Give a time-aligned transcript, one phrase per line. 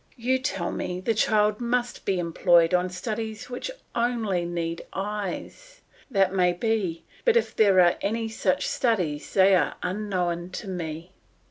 [0.17, 5.81] You tell me the child must be employed on studies which only need eyes.
[6.09, 11.11] That may be; but if there are any such studies, they are unknown to me.